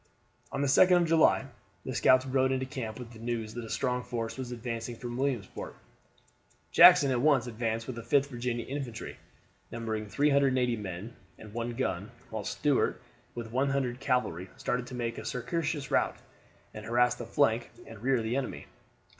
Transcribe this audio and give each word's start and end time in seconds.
On 0.51 0.61
the 0.61 0.67
2d 0.67 0.97
of 0.97 1.05
July 1.07 1.45
the 1.85 1.93
scouts 1.93 2.25
rode 2.25 2.51
into 2.51 2.65
camp 2.65 2.97
with 2.97 3.11
the 3.13 3.19
news 3.19 3.53
that 3.53 3.63
a 3.63 3.69
strong 3.69 4.01
force 4.01 4.35
was 4.35 4.51
advancing 4.51 4.95
from 4.95 5.15
Williamsport. 5.15 5.75
Jackson 6.71 7.11
at 7.11 7.21
once 7.21 7.45
advanced 7.45 7.85
with 7.85 7.97
the 7.97 8.01
5th 8.01 8.25
Virginia 8.25 8.65
Infantry, 8.65 9.17
numbering 9.71 10.07
380 10.09 10.75
men 10.75 11.13
and 11.37 11.53
one 11.53 11.75
gun, 11.75 12.09
while 12.31 12.43
Stuart, 12.43 12.99
with 13.35 13.51
100 13.51 13.99
cavalry, 13.99 14.49
started 14.57 14.87
to 14.87 14.95
make 14.95 15.19
a 15.19 15.23
circuitous 15.23 15.91
route, 15.91 16.17
and 16.73 16.83
harassed 16.83 17.19
the 17.19 17.25
flank 17.27 17.69
and 17.85 18.01
rear 18.01 18.15
of 18.15 18.23
the 18.23 18.35
enemy. 18.37 18.65